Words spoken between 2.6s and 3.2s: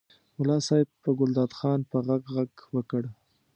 وکړ.